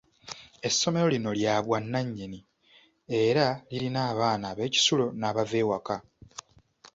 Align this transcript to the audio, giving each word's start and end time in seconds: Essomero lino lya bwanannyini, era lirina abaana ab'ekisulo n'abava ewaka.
Essomero 0.67 1.07
lino 1.13 1.31
lya 1.39 1.53
bwanannyini, 1.65 2.39
era 3.25 3.45
lirina 3.69 3.99
abaana 4.11 4.45
ab'ekisulo 4.51 5.05
n'abava 5.19 5.55
ewaka. 5.63 5.95